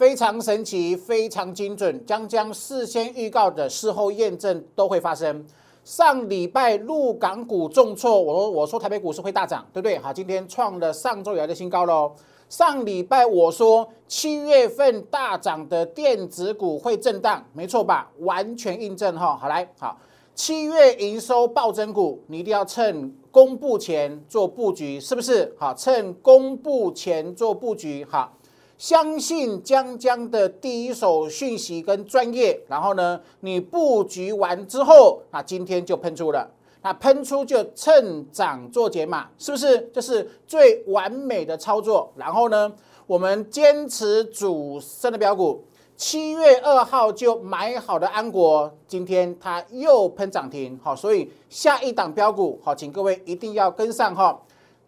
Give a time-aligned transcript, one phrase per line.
[0.00, 5.44] 非常神奇，非常精准，将将事先预告的事后验证都会发生。
[5.84, 9.98] 上礼拜陆港股重挫，我说我说台北股市会大涨，对不对？
[9.98, 12.10] 好，今天创了上周以来的新高喽。
[12.48, 18.10] 上礼拜我说七月份大涨的电子股会震荡，没错吧？
[18.20, 19.36] 完全印证哈。
[19.36, 19.98] 好来，好，
[20.34, 25.54] 七月营收暴增股，你一定要趁公布前做布局，是不是？
[25.58, 28.32] 好，趁公布前做布局，好。
[28.80, 39.78] 相信江江的第一手讯息跟专业，然后呢，你布局完之后，那今天就喷出了，那喷出就趁涨做解码，是不是？
[39.92, 42.10] 这是最完美的操作。
[42.16, 42.72] 然后呢，
[43.06, 45.62] 我们坚持主升的标股，
[45.94, 54.40] 七月二号就买好的安国，今天它又喷涨停，好，所以下一档标股，好，请各位一定要跟上哈。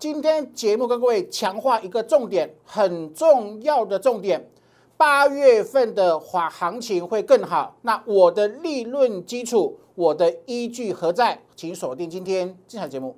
[0.03, 4.51] 今天节目跟各位强化一个重点，很重要的重点，
[4.97, 7.77] 八月份的话行情会更好。
[7.83, 11.41] 那我的利润基础，我的依据何在？
[11.55, 13.17] 请锁定今天精彩节目。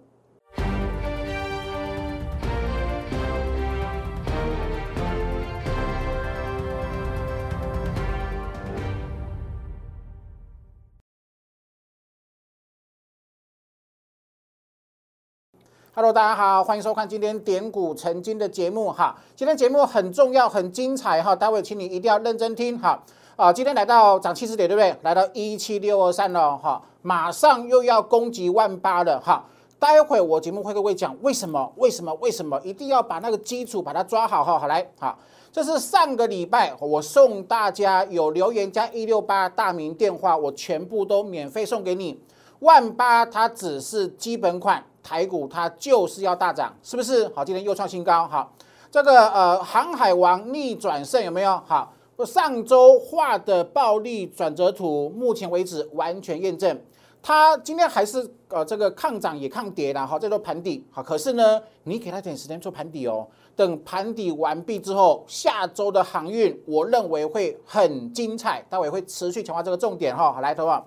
[15.97, 19.17] Hello，大家好，欢迎收看今天点股成金的节目哈。
[19.37, 23.01] 今天节目很重要，很精彩哈，待会请你一定要认真听哈。
[23.36, 24.92] 啊，今天来到涨七十点，对不对？
[25.03, 29.45] 来到一七六二三了哈，马上又要攻击万八了哈。
[29.78, 31.73] 待会我节目会跟各位讲为什么？
[31.77, 32.12] 为什么？
[32.14, 32.61] 为什么？
[32.64, 34.58] 一定要把那个基础把它抓好哈。
[34.58, 35.17] 好来，好，
[35.53, 42.19] 这是上个礼拜我送大家有留言加一六八大名电话，我全部都免费送给你。
[42.60, 44.84] 万八它只是基本款。
[45.06, 47.28] 台股它就是要大涨，是不是？
[47.34, 48.27] 好，今天又创新高。
[48.27, 48.50] 好，
[48.91, 51.61] 这个呃，航海王逆转胜有没有？
[51.66, 56.80] 好，我上周画的暴力转折图，目前为止完全验证，
[57.22, 60.06] 它今天还是呃这个抗涨也抗跌了。
[60.06, 60.83] 好，这都盘底。
[60.90, 63.29] 好，可是呢，你给它点时间做盘底哦。
[63.55, 70.33] 等盘底完毕之后，下周的航运我认为会很精彩，待会会持续强化这个重点哈。
[70.33, 70.83] 好，来，投啊，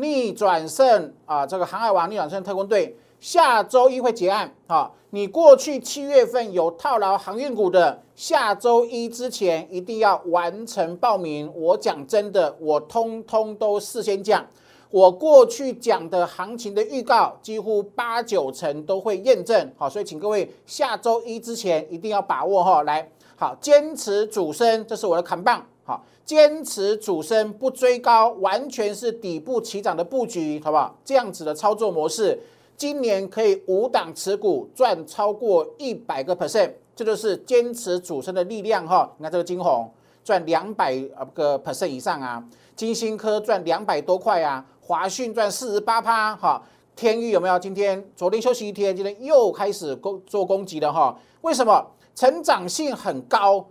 [0.00, 2.96] 逆转胜啊，这个航海王逆转胜特工队。
[3.20, 11.52] 下周一会结案，啊，你过去七月份有套牢航运股的，下周一之前一定要完成报名。
[11.54, 14.46] 我讲真的，我通通都事先讲，
[14.90, 23.06] 我过去讲的行情的预告，几乎八九成都会验证，好，所以请各位下周一之前一定要把握哈，来，
[23.36, 25.62] 好，坚持主升，这是我的扛棒，
[26.30, 30.96] 坚持主升不追高，完全是底部起涨的布局，好不好？
[31.04, 32.38] 这样子的操作模式。
[32.76, 39.12] 今年可以五档持股赚超过一百个 percent，这就是坚持主升的力量哈。
[39.18, 39.92] 你看这个金红
[40.22, 40.96] 赚两百
[41.34, 42.40] 个 percent 以上啊，
[42.76, 46.62] 金星科赚两百多块啊，华讯赚四十八趴哈，
[46.94, 47.58] 天域有没有？
[47.58, 51.18] 今天昨天休息一天，今天又开始攻做攻击了哈。
[51.40, 51.84] 为什么？
[52.14, 53.66] 成长性很高，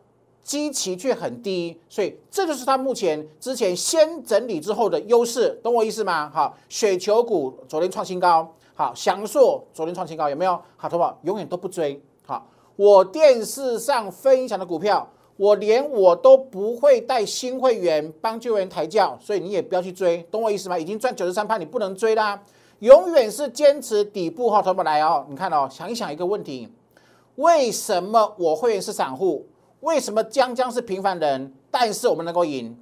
[0.49, 6.27] 基期却很低，所以这就是它目前之前先整理之后的优势，懂我意思吗？
[6.33, 8.51] 好，雪球股昨天创新高。
[8.73, 10.59] 好，翔硕昨天创新高，有没有？
[10.75, 12.01] 好，投保永远都不追。
[12.25, 15.07] 好，我电视上分享的股票，
[15.37, 20.79] 我连我都不会带新会员帮救援抬轿，所以你也不要去追，懂我意思吗？
[20.79, 22.41] 已经赚九十三趴，你不能追啦，
[22.79, 25.27] 永远是坚持底部哈，投保来哦。
[25.29, 26.67] 你看哦，想一想一个问题，
[27.35, 29.45] 为什么我会员是散户？
[29.81, 31.53] 为什么江江是平凡人？
[31.71, 32.77] 但是我们能够赢？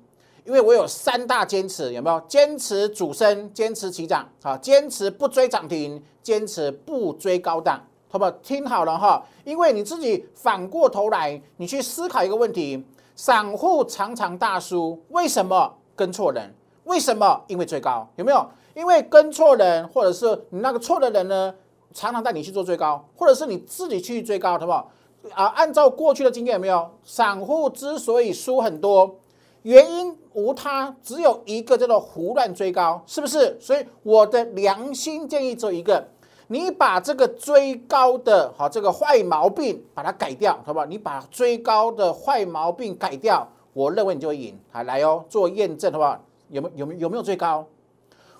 [0.46, 2.20] 因为我有三大坚持，有没有？
[2.22, 8.32] 坚持主升，坚持起涨，好，坚持不追涨停，坚持不追高档，好不好？
[8.32, 12.84] 听好了哈，因为你自己反过头来，你去思考一个问题：
[13.16, 16.56] 散户常常大输，为什么跟错人？
[16.86, 17.44] 为什么？
[17.48, 18.48] 因为追高，有没有？
[18.74, 21.54] 因为跟错人，或者是你那个错的人呢，
[21.94, 24.90] 常常带你去做追高，或者是你自己去追高，好不好？
[25.34, 26.90] 啊，按照过去的经验，有没有？
[27.04, 29.16] 散户之所以输很多。
[29.64, 33.58] 原因无他，只有一个叫做胡乱追高，是不是？
[33.60, 36.08] 所以我的良心建议只有一个：
[36.48, 40.86] 你把这个追高的好这个坏毛病把它改掉，好不好？
[40.86, 44.58] 你把追高的坏毛病改掉，我认为你就会赢。
[44.72, 46.18] 好，来哦，做验证，好不好？
[46.50, 47.66] 有没有没有没有追高？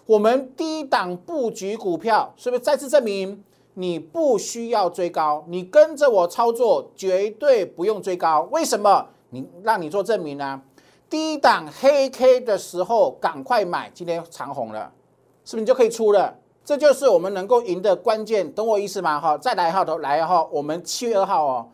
[0.06, 3.44] 我们低档布局股票，是不是再次证明
[3.80, 5.46] 你不需要追高？
[5.48, 8.42] 你跟着我操作，绝对不用追高。
[8.52, 9.06] 为什么？
[9.30, 10.60] 你让你做证明呢？
[11.08, 14.92] 低档黑 K 的时候赶快买，今天长红了，
[15.46, 16.36] 是不是你就可以出了？
[16.66, 19.20] 这就是我们能够赢的关键，懂我意思吗？
[19.20, 21.70] 哈，再来一号头来哈，我们七月二号哦，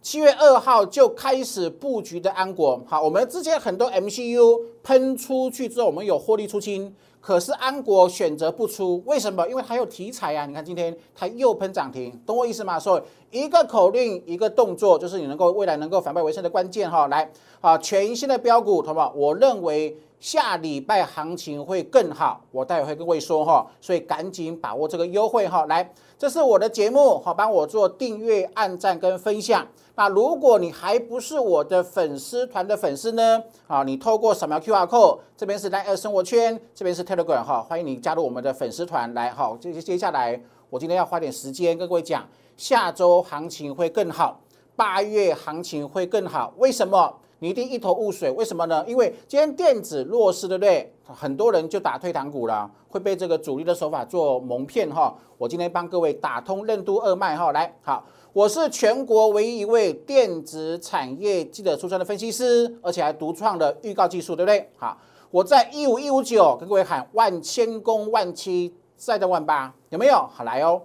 [0.00, 9.48] 七月二号就开始布局的安国，好，我们之前很多 MCU 喷出去之后，我们有获利出清，可是安国选择不出，为什么？
[9.48, 10.46] 因为它有题材啊！
[10.46, 12.78] 你看今天它又喷涨停，懂我意思吗？
[12.78, 12.98] 所
[13.30, 17.08] 以一个口令，一个动作，就是你能够未来能够反败为胜的关键哈。
[17.08, 17.30] 来，
[17.60, 19.12] 啊，全新的标股，好不好？
[19.16, 19.96] 我认为。
[20.20, 25.64] 下礼拜行情会更好，我待会会跟各位说哈，所以赶紧把握这个优惠哈。
[25.66, 29.64] 来，这是我的节目，好，帮我做订阅、按赞跟分享。
[29.98, 33.42] 那如果你还不是我的粉丝团的粉丝呢？
[33.66, 39.32] 啊，你透过扫描 Q R code，这边是来二生活圈，这边是 Telegram 哈，欢迎你加入我们的粉丝团来。
[39.32, 40.40] 好，接接下来
[40.70, 42.24] 我今天要花点时间跟各位讲，
[42.56, 44.38] 下周行情会更好，
[44.76, 47.12] 八月行情会更好，为什么？
[47.40, 48.84] 你一定一头雾水，为什么呢？
[48.86, 50.92] 因为今天电子弱势，对不对？
[51.06, 55.12] 很多人就打退堂鼓了，会被这个主力的手法做蒙骗哈。
[55.36, 58.04] 我今天帮各位打通任督二脉哈，来好，
[58.34, 64.68] 我是全国唯一一位电子产业记者出身的分析师，而且还独创了预告技术，对不对？
[64.76, 64.98] 好，
[65.30, 70.28] 我在一五一五九跟各位喊万千攻万七，再到万八，有没有？
[70.30, 70.82] 好来哦，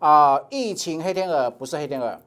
[0.00, 2.20] 啊，疫情黑天鹅不是黑天鹅，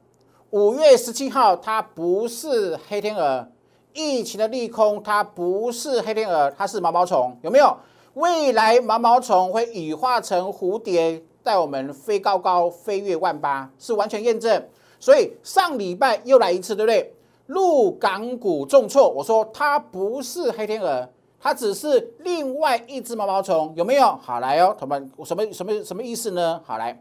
[0.50, 3.48] 五月十七号它不是黑天鹅。
[3.94, 7.78] 疫情的利空，它不是黑天鹅，它是毛毛虫，有没有？
[8.16, 14.62] 未来毛毛虫会羽化成蝴蝶，带我们飞高高，飞越万八，是完全验证。
[15.00, 17.14] 所以上礼拜又来一次，对不对？
[17.46, 21.08] 陆港股重挫，我说它不是黑天鹅，
[21.40, 24.18] 它只是另外一只毛毛虫，有没有？
[24.20, 26.60] 好来哦，同学们，什么什么什么意思呢？
[26.66, 27.00] 好来，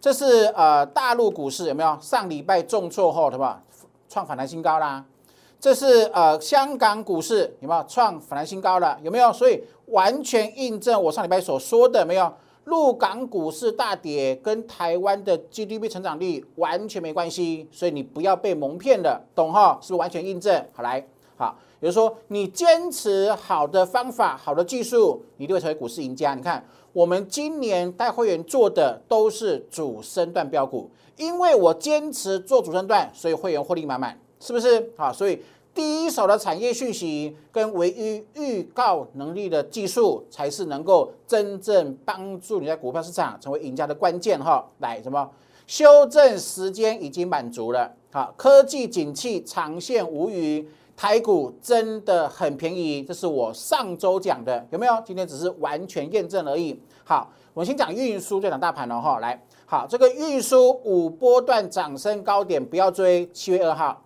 [0.00, 1.96] 这是呃大陆股市有没有？
[2.00, 3.56] 上礼拜重挫后，同学
[4.08, 5.04] 创反弹新高啦。
[5.60, 8.98] 这是呃香港股市有没有创反弹新高了？
[9.02, 9.32] 有没有？
[9.32, 12.32] 所以完全印证我上礼拜所说的没有？
[12.64, 19.78] 陆港股市大跌跟台湾的 GDP 成长率完全没关系，所以你不要被蒙骗了，懂哈？
[19.82, 20.64] 是不是完全印证？
[20.72, 21.06] 好来，
[21.36, 26.34] 好，也就是说你坚持好的方法、好的技术，你就会成为股市赢家。
[26.34, 34.90] 你看我们今年带会员做的都是主升段标股，因为我坚持做主升段，所以会员获利满满，是不是？
[34.96, 35.38] 好，所以。
[35.74, 44.64] 第一手的产业讯息跟唯一预告能力的技术，才是能够真正帮助你在股票市场成为赢家的关键哈。
[44.78, 45.28] 来，什么
[45.66, 50.64] 修正时间已经满足了，好，科技景气长线无虞，
[50.96, 55.02] 台股真的很便宜，这是我上周讲的，有没有？
[55.04, 56.78] 今天只是完全验证而已。
[57.02, 59.18] 好，我们先讲运输这档大盘了哈。
[59.18, 64.03] 来，好，这个运输五波段涨升高点不要追，七月二号。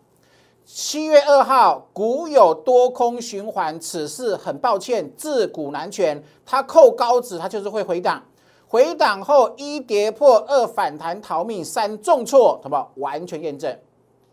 [0.70, 6.22] 七月二号，股有多空循环，此事很抱歉，自古难全。
[6.44, 8.22] 它扣高值，它就是会回档，
[8.66, 12.92] 回档后一跌破，二反弹逃命，三重挫，好不好？
[12.96, 13.70] 完全验证，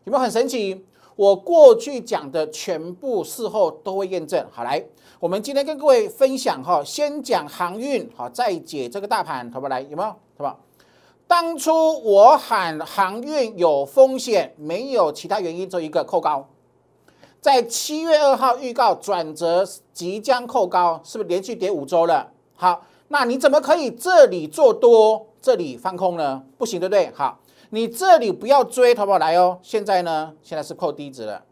[0.03, 0.85] 有没有很神奇？
[1.15, 4.45] 我过去讲的全部事后都会验证。
[4.51, 4.83] 好，来，
[5.21, 9.69] 我们今天跟各位分享哈，先讲航运，好，再解这个大盘，好不好？
[9.69, 10.09] 来，有没有？
[10.09, 10.59] 好不好？
[11.27, 11.73] 当初
[12.03, 16.47] 我喊航运有风险，没有其他原因，做一个扣高。
[17.41, 22.31] 在七月二号预告转折即将扣高，是不是连续跌五周了？
[22.55, 26.43] 好，那你怎么可以这里做多，这里放空呢？
[26.57, 27.11] 不行，对不对？
[27.13, 27.39] 好，
[27.71, 29.59] 你这里不要追，淘宝来哦。
[29.63, 31.43] 现在呢，现在是扣低值了，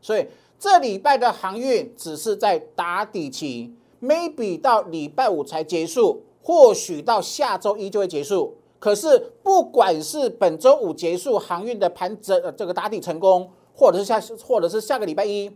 [0.00, 0.26] 所以
[0.58, 8.56] 这礼拜的航运只是在打底期，maybe 到礼拜五才结束，或许到下周一就会结束。
[8.82, 15.48] 可是，不管是本周五结束航运的盘整，这个打底成功，或者是下，或者是下个礼拜一，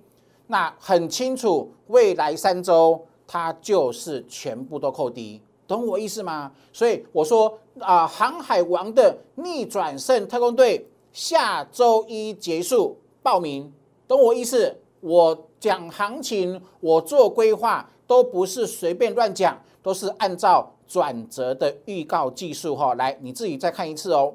[0.47, 6.53] 那很清楚，未来三周它就是全部都扣低，懂我意思吗？
[6.73, 13.73] 所以我说啊，航海王的逆转胜特工队下周一结束报名，
[14.07, 14.73] 懂我意思？
[15.01, 20.73] 我讲行情，我做规划都不是随便乱讲，都是按照。
[20.87, 24.35] 转折的预告技术哈，来你自己再看一次哦。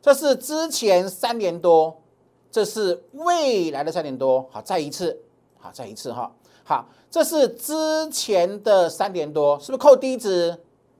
[0.00, 2.02] 这是之前三年多，
[2.50, 5.18] 这是未来的三年多，好，再一次，
[5.58, 6.30] 好，再一次哈，
[6.62, 10.50] 好，这是之前的三年多，是不是扣低值？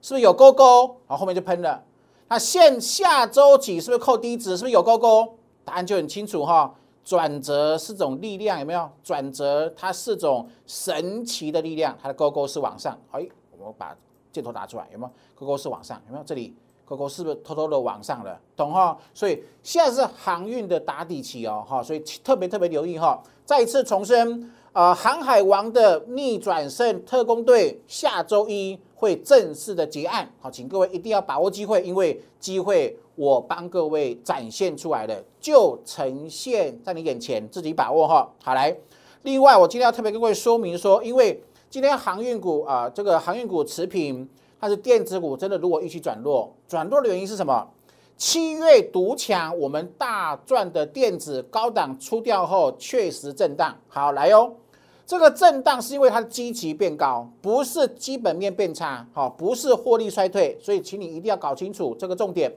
[0.01, 0.97] 是不是有勾勾？
[1.07, 1.83] 好，后面就喷了。
[2.29, 4.57] 那现下周起是不是扣低值？
[4.57, 5.35] 是不是有勾勾？
[5.65, 6.75] 答案就很清楚哈。
[7.05, 8.91] 转折是种力量，有没有？
[9.03, 13.29] 转折它是种神奇的力量，它的勾勾是往上，哎。
[13.65, 13.97] 我把
[14.31, 15.13] 箭头打出来，有没有？
[15.35, 16.25] 勾勾是往上，有没有？
[16.25, 16.55] 这里
[16.85, 18.39] 勾勾是不是偷偷的往上了？
[18.55, 18.97] 懂哈？
[19.15, 23.23] 所以现在是航运的打底期哦，哈，所以特别特别留意哈。
[23.45, 38.29] 再一次重申，呃，航海王的逆转胜特工队下周一会正式的结案，好，请各位一定要把握机会，因为机会我帮各位展现出来的就呈现在你眼前，自己把握哈。
[38.43, 38.77] 好来，
[39.23, 41.43] 另外我今天要特别跟各位说明说，因为
[41.75, 44.29] 今天航运股啊，这个航运股持平，
[44.61, 47.67] 它是电子股真的如果预期转弱，转弱的原因是什么？
[48.17, 54.53] 七月独强，我们大赚的电子高档出掉后确实震荡，好来哦。
[55.05, 62.55] 这个震荡是因为它的基期变高，不是基本面变差，好，不是获利衰退，所以请你一定要搞清楚这个重点。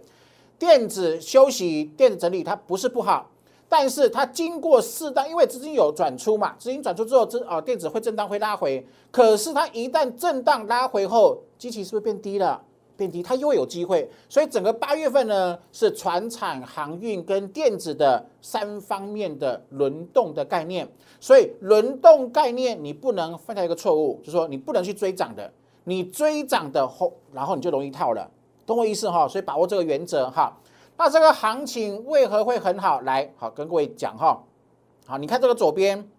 [0.59, 3.27] 电子休息、电子整理，它不是不好，
[3.69, 12.61] 但是它经过适当，因为资金有转出嘛，资金转出之后，资啊电子会震荡会拉回，可是它一旦震荡拉回后，机器是不是变低了？
[12.95, 20.87] 变低，它又有机会，所以整个八月份呢是船产、航运跟电子的三方面的轮动的概念。
[21.19, 25.51] 所以轮动概念你不能犯下一个错误，就是说你不能去追涨的，
[25.83, 28.27] 你追涨的后，然后你就容易套了，
[28.65, 29.27] 懂我意思哈？
[29.27, 30.57] 所以把握这个原则哈。
[30.97, 33.01] 那这个行情为何会很好？
[33.01, 34.43] 来，好跟各位讲哈。
[35.05, 36.09] 好，你看这个左边，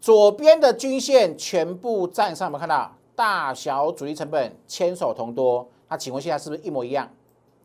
[0.00, 5.66] 左边的均线全部站上，有没有看到大小主力成本牵手同多？
[5.88, 7.08] 那请问现在是不是一模一样？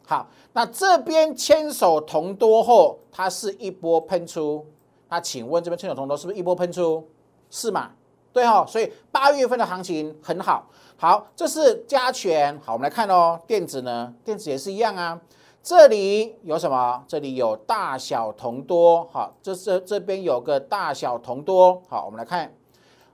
[0.07, 4.65] 好，那这边牵手同多后，它是一波喷出。
[5.09, 7.07] 那请问这边牵手同多是不是一波喷出？
[7.49, 7.91] 是嘛？
[8.31, 10.65] 对哈，所以八月份的行情很好。
[10.97, 12.57] 好，这是加权。
[12.63, 14.13] 好，我们来看哦，电子呢？
[14.23, 15.19] 电子也是一样啊。
[15.63, 17.01] 这里有什么？
[17.07, 19.07] 这里有大小同多。
[19.09, 21.81] 好，这是这边有个大小同多。
[21.87, 22.53] 好，我们来看，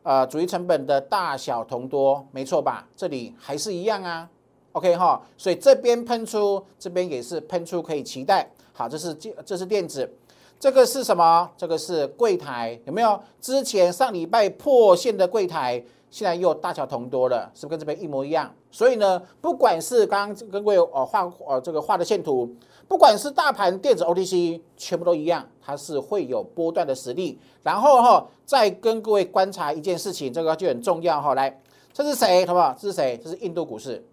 [0.01, 2.87] 呃，主力成本的大小同多，没错吧？
[2.97, 4.27] 这里还是一样啊。
[4.71, 8.49] OK 哈，所以这边喷出，这边也是喷出，可以期待。
[8.73, 10.11] 好，这是这这是电子，
[10.59, 11.47] 这个是什么？
[11.55, 13.21] 这个是柜台，有没有？
[13.39, 18.51] 之前上礼拜破线的柜台，现在又大小同多了，是不是跟这边一模一样？
[18.71, 22.49] 所以呢，不管是刚刚跟各位呃画呃这个画的线图，
[22.87, 27.39] 不管是大盘电子 OTC，全部都一样，它是会有波段的实力。
[27.61, 31.35] 然后哈，再跟各位观察一件事情，这个就很重要哈。
[31.35, 31.61] 来，
[31.93, 32.45] 这是谁？
[32.45, 32.75] 好不好？
[32.79, 33.19] 这是谁？
[33.23, 34.03] 这是印度股市。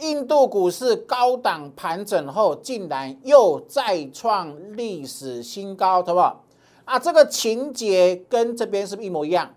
[0.00, 6.44] 印度股市高档盘整后，竟然又再创历史新高，好不好？
[6.84, 9.48] 啊，这个情节跟这边是不是一模一样？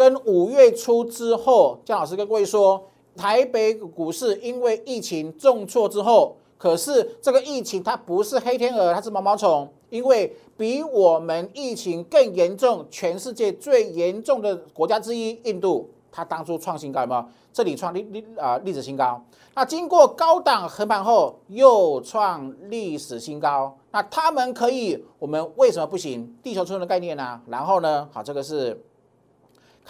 [0.00, 2.82] 跟五月初之后，姜老师跟各位说，
[3.14, 15.90] 台北股市因为疫情重挫之后，可是这个疫情它不是黑天鹅，它是毛毛虫，因为比我们疫情更严重，全世界最严重的国家之一印度。
[16.10, 17.28] 它当初创新高吗？
[17.52, 19.22] 这里创历历啊历史新高。
[19.54, 23.76] 那经过高档横盘后又创历史新高。
[23.90, 26.34] 那他们可以，我们为什么不行？
[26.42, 27.38] 地球村的概念呢？
[27.48, 28.08] 然后呢？
[28.10, 28.82] 好，这个是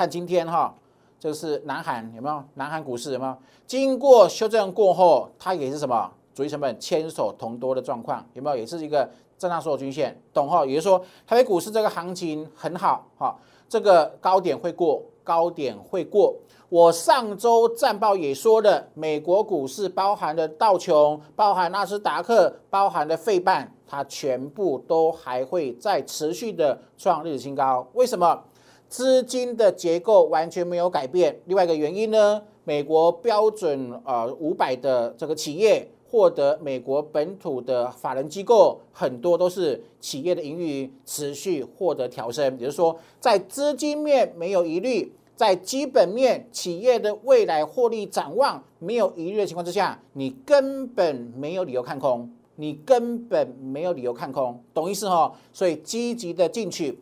[0.00, 0.75] 看今天哈，
[1.19, 2.42] 这个是南韩有没有？
[2.54, 3.37] 南韩股市有没有？
[3.66, 6.11] 经过修正过后，它也是什么？
[6.35, 8.57] 主力成本牵手同多的状况有没有？
[8.57, 10.64] 也是一个震荡所有均线，懂哈？
[10.64, 13.37] 也就是说，台北股市这个行情很好哈，
[13.69, 15.02] 这个高点会过。
[15.23, 16.35] 高点会过，
[16.71, 27.87] 我上周战报也说的，美国股市包含的道琼、包含纳斯达克、包含的费半，它全部都还会再持续的创历史新高。
[27.92, 28.42] 为什么？
[28.90, 31.40] 资金的结构完全没有改变。
[31.47, 32.42] 另外一个原因呢？
[32.64, 45.12] 美国标准呃五百的这个企业获得美国本土的法人机构，很多都是企业的盈余持续获得调升，也就是说，在资金面没有疑虑。
[45.37, 55.32] 在基本面企业的未来获利展望没有疑虑的情况之下，你根本没有理由看空，你根本没有理由看空，懂意思哈？
[55.50, 56.99] 所以积极的进去，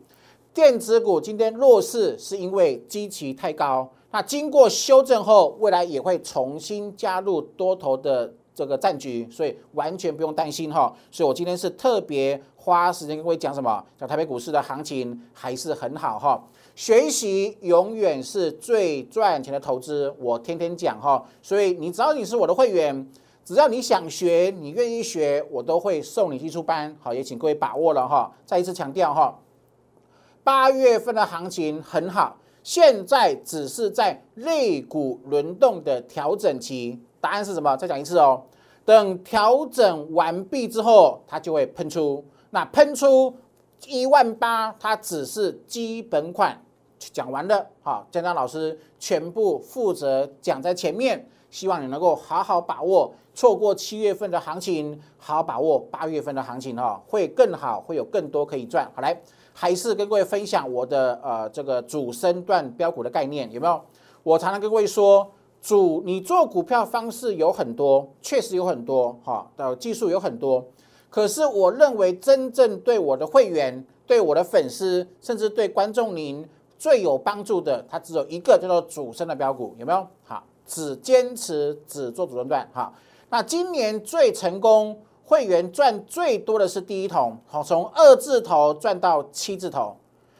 [0.53, 10.93] 电子股今天弱势是因为基期太高，那经过修正后，未来也会重新加入多头的这个战局，所以完全不用担心哈。
[11.11, 13.83] 所以我今天是特别花时间跟各位讲什么？
[13.97, 16.43] 讲台北股市的行情还是很好哈。
[16.75, 23.07] 学习永远是最赚钱的投资，我天天讲哈，所以你只要你是我的会员，
[23.45, 26.95] 只要你想学，你愿意学，我都会送你基础班。
[26.99, 28.31] 好，也请各位把握了哈。
[28.45, 29.37] 再一次强调哈，
[30.49, 36.99] 八月份的行情很好，现在只是在类股轮动的调整期。
[37.21, 37.77] 答案是什么？
[37.77, 38.41] 再讲一次哦。
[38.83, 42.25] 等调整完毕之后，它就会喷出。
[42.49, 43.31] 那喷出
[43.85, 46.59] 一万八，它只是基本款。
[46.97, 58.89] 讲完了，好，江江老师全部负责讲在前面，希望你能够好好把握，错过七月份的行情，好好把握八月份的行情哈，会更好，会有更多可以赚。
[58.95, 59.15] 好来，
[59.53, 63.81] 还是跟各位分享我的呃这个主升段标股的概念，有没有？
[64.23, 65.29] 我常常跟各位说，
[65.61, 70.65] 主你做股票方式有很多，确实有很多哈，的技术有很多。
[71.09, 80.07] 可是我认为真正对我的会员、对我的粉丝，甚至对观众您最有帮助的，它只有一个叫做主升的标股，有没有？
[80.23, 82.93] 好，只坚持只做主升段哈。
[83.29, 84.97] 那今年最成功。
[85.29, 89.95] 会员赚最多的是第一桶，好，从二字头赚到七字头，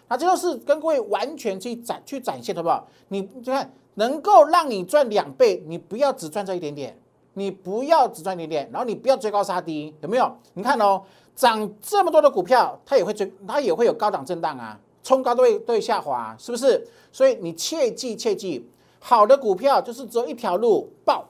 [0.07, 2.87] 那这就是跟各位完全去展去展现，好不好？
[3.09, 6.97] 你看能够让你赚两倍，你不要只赚这一点点，
[7.35, 10.35] 你不要只赚一点点，然后你不要追高杀低，有没有？
[10.55, 11.03] 你看哦，
[11.35, 16.83] 涨这么多的股票，它也会追，它也会有高档震荡啊，冲高都会都会下滑，是不是？
[17.11, 18.67] 所以你切记切记，
[18.97, 21.25] 好的股票就是只有一条路爆。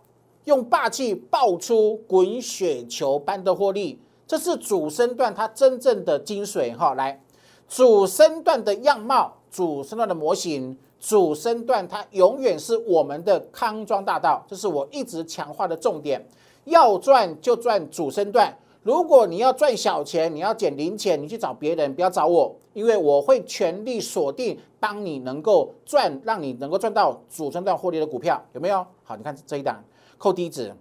[0.49, 6.95] 用霸气爆出滚雪球般的获利，这是主升段它真正的精髓哈。
[6.95, 7.21] 来，
[7.67, 16.27] 主升段的样貌，主升段的模型，主升段它永远是我们的康庄大道，这是我一直强化的重点。
[16.65, 18.51] 要赚就赚主升段，
[18.81, 28.83] 如果你要赚小钱，你要捡零钱，你去找别人，不要找我，因为我会全力锁定帮你能够赚，让你能够赚到主升段获利的股票，有没有？
[29.03, 29.83] 好，你看这一档。
[30.19, 30.75] 扣低值，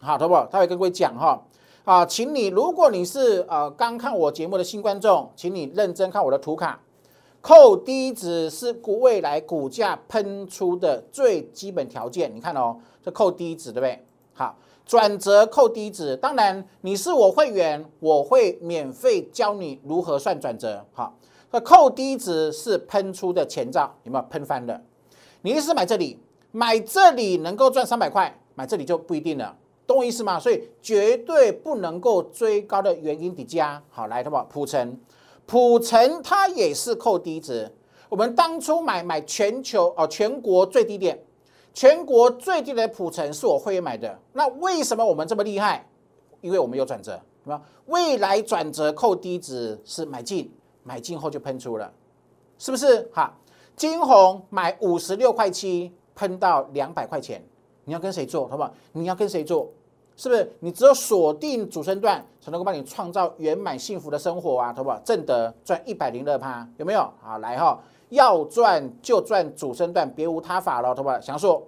[0.00, 0.34] 好，好不？
[0.50, 1.40] 他会跟各位讲哈，
[1.84, 6.80] 啊，请你，如果你是呃刚看我节目的新观众，请你认真看我的图卡。
[7.40, 12.32] 扣低值是股未来股价喷出的最基本条件。
[12.34, 14.04] 你看哦，这扣低值对不对？
[14.32, 20.84] 好，转折扣低值，当然你是我会员，我会免费教你如何算转折。
[20.92, 21.16] 好，
[21.52, 24.80] 那扣低值是喷出的前兆，有没有喷翻了？
[25.42, 26.18] 你意思买这里，
[26.50, 28.36] 买这里能够赚三百块。
[28.54, 29.56] 买这里就不一定了，
[29.86, 30.38] 懂我意思吗？
[30.38, 34.44] 所以绝对不能够追高的原因底加好来，好不好？
[34.44, 34.98] 普成，
[35.46, 37.70] 普成它也是扣低值。
[38.08, 41.18] 我们当初买买全球哦全国最低点，
[41.72, 44.18] 全国最低的普成是我会员买的。
[44.34, 45.88] 那为什么我们这么厉害？
[46.42, 47.12] 因为我们有转折，
[47.44, 47.60] 什么？
[47.86, 51.90] 未来转折扣低值是买进，买进后就喷出了，
[52.58, 53.08] 是不是？
[53.14, 53.34] 哈，
[53.76, 57.42] 金红买五十六块七，喷到两百块钱。
[57.84, 58.72] 你要跟谁做，好不好？
[58.92, 59.68] 你要跟谁做，
[60.16, 60.52] 是不是？
[60.60, 65.00] 你只有锁定主升段，才能够帮你创造圆满幸福的生活啊，好不好？
[65.04, 67.10] 正德赚一百零二趴，有没有？
[67.20, 71.20] 好，来哈，要赚就赚主升段，别无他法了，好不好？
[71.20, 71.66] 详述，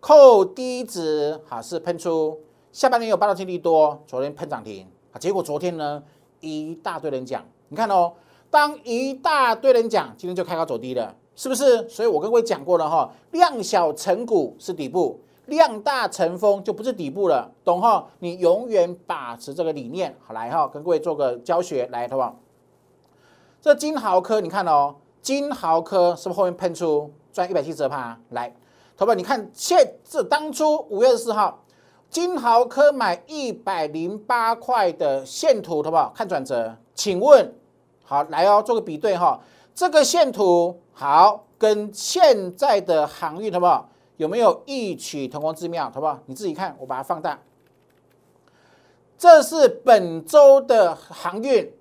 [0.00, 2.38] 扣低值，好是喷出，
[2.70, 6.02] 下半年有八到千利多，昨天喷涨停，啊，结果昨天呢，
[6.40, 8.12] 一大堆人讲，你看哦，
[8.50, 11.88] 当一大堆人讲，今天就开高走低了，是不是？
[11.88, 15.18] 所以我跟各位讲过了哈，量小成股是底部。
[15.46, 18.06] 量大成风就不是底部了，懂哈？
[18.20, 22.36] 你永远把持这个理念，好来哈，跟各位做个教学来，好不好？
[23.60, 28.18] 这金豪科，你看哦，金豪科是不是后面喷出赚一百七十趴？
[28.30, 28.54] 来，
[28.96, 29.14] 好不好？
[29.14, 31.62] 你看现这当初五月十四号，
[32.08, 36.12] 金豪科买一百零八块的线图，好不好？
[36.14, 37.54] 看转折，请问
[38.04, 39.40] 好来哦，做个比对哈，
[39.74, 43.90] 这个线图好跟现在的航运，好不好？
[44.16, 46.20] 有没有异曲同工之妙，好不好？
[46.26, 47.38] 你自己看，我把它放大。
[49.18, 51.72] 这是本周的航运，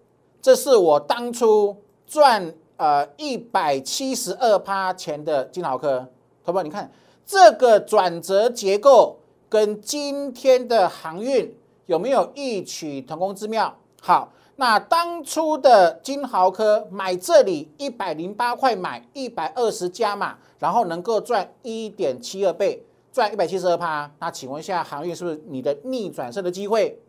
[0.41, 6.07] 这是我当初赚呃一百七十二趴钱的金豪科，
[6.43, 6.63] 好不好？
[6.63, 6.91] 你看
[7.25, 9.19] 这个转折结构
[9.49, 13.75] 跟今天的航运有没有异曲同工之妙？
[14.01, 14.31] 好。
[14.55, 24.09] 那当初的金豪科买这里一百零八块买一百二十加码，然后能够赚一点七二倍，赚一百七十二趴。
[24.19, 26.99] 那请问一下，航运是不是你的逆转胜的机会？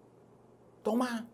[0.82, 1.26] 懂吗？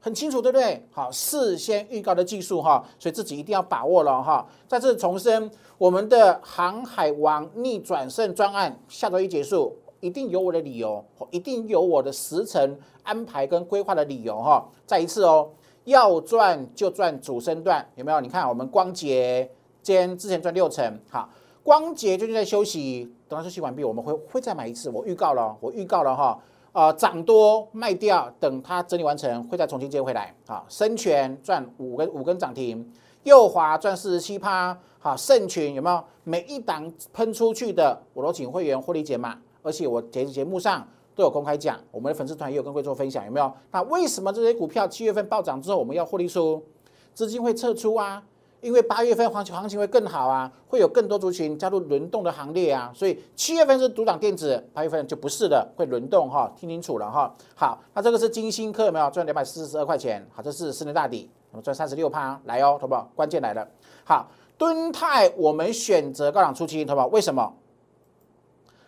[0.00, 0.82] 很清楚，对不对？
[0.90, 4.46] 好，事先预告的技术哈，所以自己一定要把握了哈。
[4.66, 14.66] 再次重申，我们的航海王逆转胜专案下周一结束，一定有我的理由，一定有我的时程安排跟规划的理由哈。
[14.86, 15.50] 再一次哦。
[15.88, 18.20] 要赚就赚主升段，有没有？
[18.20, 19.50] 你看我们光捷
[19.82, 21.28] 今天之前赚六成，好，
[21.62, 24.90] 光捷最近在休息，等它休息完毕，我们会会再买一次。
[24.90, 26.38] 我预告了，我预告了哈，
[26.72, 30.34] 呃，涨多卖掉，等它整理完成，会再重新接回来。
[30.46, 32.86] 好，深全赚五根五根涨停，
[33.22, 36.04] 右华赚四十七趴，好，盛群有没有？
[36.24, 40.86] 每一档喷出去的，我都请会员获利解码，而且我节节目上。
[41.18, 43.52] 都有公开讲，我们的粉丝团也有跟各位做分享，有没有？
[43.72, 46.64] 那为什么这些股票七月份暴涨之后，我们要获利出？
[47.12, 48.22] 资金会撤出啊？
[48.60, 57.34] 因为八月份行情行情会更好啊，会有更多族群加入轮动的行列啊，所以七月份是独涨电子，八月份就不是的，会轮动哈，听清楚了哈。
[57.56, 60.24] 好，那这个是金星科有没有赚两百四十二块钱？
[60.32, 63.10] 好，这是十年大底，我们赚三十六趴，来哦，好不好？
[63.16, 63.68] 关键来了，
[64.04, 67.08] 好，敦泰我们选择高档出清，好不好？
[67.08, 67.52] 为什么？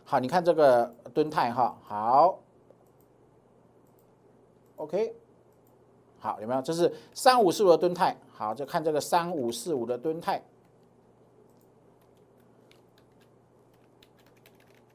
[0.05, 2.39] 好，你看这个敦泰哈，好
[4.77, 5.15] ，OK，
[6.19, 6.63] 好，有没有？
[6.63, 10.43] 这是三五四五的敦泰，好，就看这个三五四五的敦泰。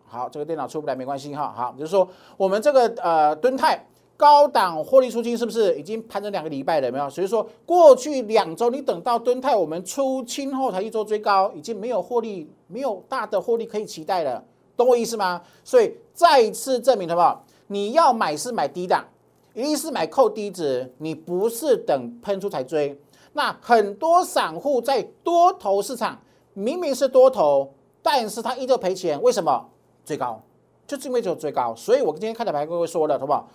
[0.08, 1.52] 好，这个电脑出不来没关系哈。
[1.52, 6.88] 好，就是说我们这个呃敦泰高档获利出清是不是已经盘整两个礼拜了？
[6.88, 7.10] 有没有？
[7.10, 14.42] 所以说过去两周你等到敦泰我们出清后才去做追高，已经没有获利，没有大的获利可以期待了。
[14.76, 15.42] 懂我意思吗？
[15.64, 17.44] 所以再次证明，好不好？
[17.68, 19.06] 你要买是买低档，
[19.54, 23.00] 一定是买扣低值，你不是等喷出才追。
[23.34, 26.20] 那很多散户在多头市场
[26.54, 29.70] 明明是多头，但是他依旧赔钱，为什么？
[30.06, 30.42] 追高，
[30.86, 31.74] 就是因为就追高。
[31.76, 33.48] 所以我今天看的牌各位说了，好不好？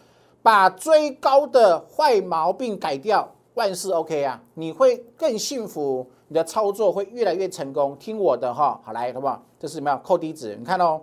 [0.42, 4.42] 把追高的坏毛病改掉，万事 OK 啊！
[4.54, 7.96] 你会更幸福，你的操作会越来越成功。
[7.98, 9.42] 听我的哈，好来，好不好？
[9.58, 9.94] 这是什么？
[10.02, 11.00] 扣低值，你看哦。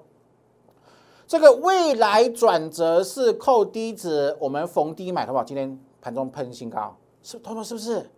[1.28, 5.44] 这个未来转折是扣低值，我们逢低买，好不好？
[5.44, 8.10] 今天盘中喷新高，是，彤彤是不是？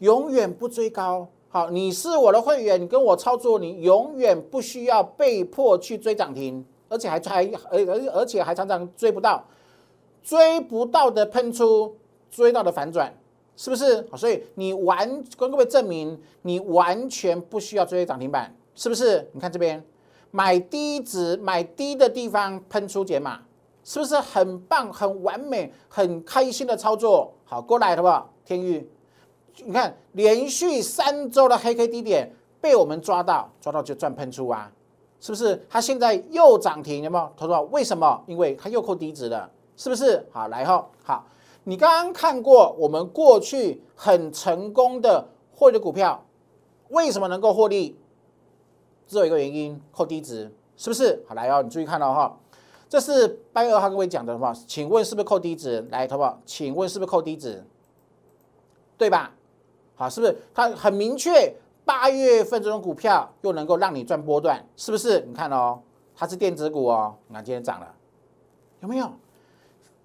[0.00, 9.44] 永远不追高，好，你是我的会员，你跟我操作，你永远不需要被迫去追涨停，而且还还而而而且还常常追不到，
[10.20, 11.94] 追不到的喷出，
[12.32, 13.14] 追到的反转，
[13.56, 14.04] 是不是？
[14.16, 19.30] 所以你完跟各位证明，你完全不需要追涨停板，是不是？
[19.32, 19.80] 你看这边。
[20.34, 23.38] 买低值，买低的地方喷出解码，
[23.84, 27.32] 是不是很棒、很完美、很开心的操作？
[27.44, 28.28] 好，过来好不好？
[28.44, 28.84] 天宇，
[29.64, 34.68] 你看连续三周的黑 K 低点被我们抓到，抓到就赚喷出啊，
[35.20, 35.64] 是不是？
[35.70, 37.30] 它现在又涨停，有没有？
[37.36, 38.20] 投资为什么？
[38.26, 40.26] 因为它又扣低值了，是不是？
[40.32, 41.24] 好，来哈，好，
[41.62, 46.20] 你刚刚看过我们过去很成功的获利股票，
[46.88, 47.96] 为什么能够获利？
[49.06, 51.22] 只有一个原因，扣低值，是不是？
[51.28, 52.38] 好来哦，你注意看到哈，
[52.88, 55.86] 这是八月二号各位讲的话，请问是不是扣低值？
[55.90, 56.40] 来，好不好？
[56.44, 57.64] 请问是不是扣低值？
[58.96, 59.32] 对吧？
[59.96, 60.36] 好，是不是？
[60.54, 65.20] 它很明确，八月份这种股票又能够让你赚波段，是不是？
[65.26, 65.80] 你看哦，
[66.14, 67.94] 它是电子股哦，那今天涨了，
[68.80, 69.10] 有没有？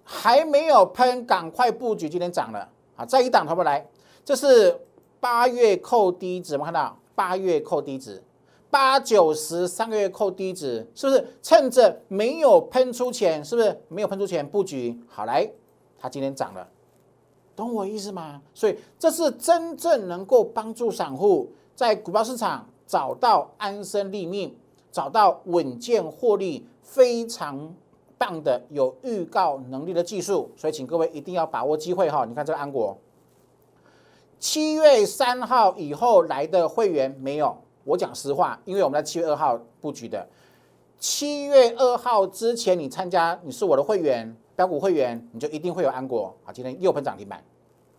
[0.04, 2.68] 还没有喷，赶快布局，今天涨了。
[2.96, 3.64] 好，再一档，好不好？
[3.64, 3.86] 来，
[4.24, 4.76] 这是
[5.20, 8.20] 八月扣低值，我们看到八月扣低值。
[8.70, 15.50] 八九十三个月扣低值，是不是趁着没有喷出钱，是不是没有喷出钱布局好来？
[15.98, 16.66] 它今天涨了，
[17.56, 18.40] 懂我意思吗？
[18.54, 24.56] 所以这是真正能够帮助散户在股票市场找到安身立命、
[24.92, 27.74] 找到稳健获利非常
[28.16, 30.48] 棒的有预告能力的技术。
[30.56, 32.24] 所以请各位一定要把握机会哈！
[32.24, 32.96] 你看这个安国，
[34.38, 37.56] 七月三号以后来的会员没有。
[37.84, 40.26] 我讲实话，因为我们在七月二号布局的，
[40.98, 46.52] 七月二号之前你参加，你是我的会员，标股会员，你就一定会有安国啊。
[46.52, 47.42] 今天又喷涨停板，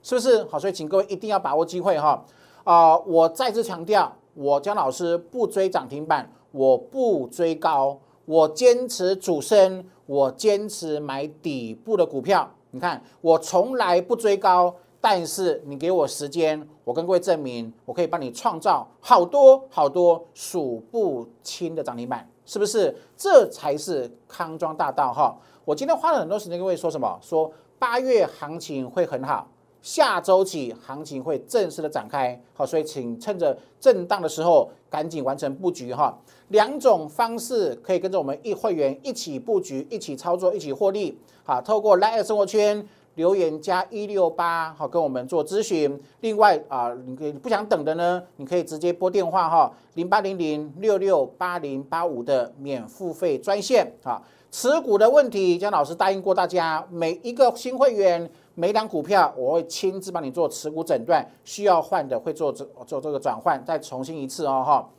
[0.04, 0.44] 是不是？
[0.46, 2.24] 好，所以请各位一定要把握机会哈。
[2.64, 12.50] 啊，我再次强调，我江老师不追涨停板，我不追高，我坚持主升，我坚持买底部的股票。
[12.70, 14.76] 你看，我从来不追高。
[15.04, 22.96] 但是你给我时间，我跟各位证明，我可以帮你创造好多好多数不清的涨停板，是不是？
[23.18, 25.36] 这才是康庄大道哈！
[25.66, 27.20] 我今天花了很多时间跟各位说什么？
[27.20, 29.48] 说八月行情会很好，
[29.82, 36.16] 下周起行情会正式的展开，好，所以请趁着震荡的时候赶紧完成布局哈。
[36.50, 42.88] 两种方式可以跟着我们一会员一起布局、一起操作、一起获利，好，透过 Live 生活圈。
[43.16, 46.00] 留言加一六八，好，跟我们做咨询。
[46.22, 54.22] 另外啊，你可以不想等的呢，你可以直接拨电话哈，零八零零六六八零八五的免付费专线啊。
[54.50, 64.90] 持股的问题，江老师答应过大家，每一个新会员每档股票，我会亲自帮你做持股诊断，需要换的会做这做这个转换，再重新一次哦哈。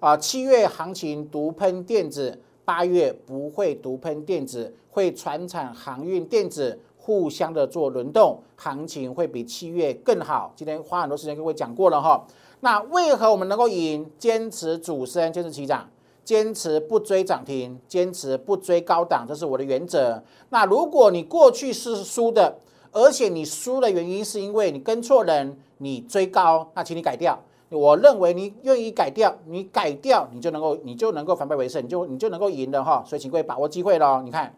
[0.00, 6.80] 啊，七月行情独喷电子，八月不会独喷电子，会传产航运电子。
[7.04, 10.52] 互相的做轮动，行情会比七月更好。
[10.54, 12.24] 今天花很多时间跟各位讲过了哈。
[12.60, 14.08] 那为何我们能够赢？
[14.20, 15.90] 坚持主升，坚持起涨，
[16.22, 20.22] 坚持不追涨停，坚持不追高档，这是我的原则。
[20.50, 22.58] 那如果你过去是输的，
[22.92, 27.36] 而且你输的原因是因为你跟错人，你追高，那请你改掉。
[27.70, 33.02] 我认为你愿意改掉，你改掉，你就能够，你就能够反败为胜，你就你就能够赢的哈。
[33.04, 34.22] 所以请各位把握机会喽。
[34.22, 34.54] 你看。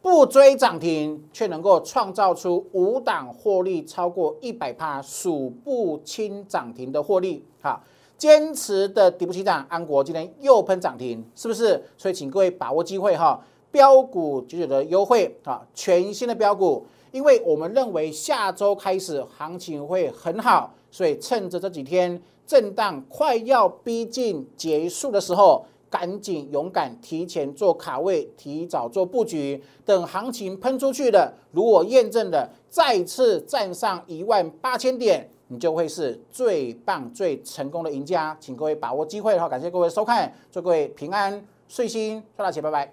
[0.00, 7.44] 不追涨停，却能够创造出五档获利超过一百趴，数不清涨停的获利。
[7.60, 7.82] 好，
[8.16, 11.82] 坚持的底部起涨，安国今天又喷涨停，是不是？
[11.96, 25.66] 所以请各位把握机会哈，标股九九的优惠啊，全新的标股，因为我们认为下周开始行情会很好，所以趁着这几天震荡快要逼近结束的时候。
[25.90, 38.36] 赶紧勇敢提前做卡位，提早做布局，等行情喷出去了，如果验证的再次站上一万八千点，你就会是最棒、最成功的赢家。
[38.38, 42.92] 请各位把握机会的话，感谢各位收看，祝各位平安顺心，赚大钱，拜拜。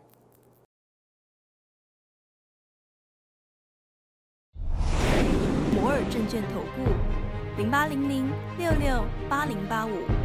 [5.76, 8.26] 摩尔证券投顾零八零零
[8.58, 10.25] 六六八零八五。